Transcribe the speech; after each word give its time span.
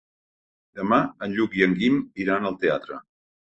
Demà 0.79 0.99
en 1.27 1.35
Lluc 1.37 1.59
i 1.59 1.63
en 1.67 1.77
Guim 1.83 2.01
iran 2.25 2.51
al 2.53 2.61
teatre. 2.67 3.01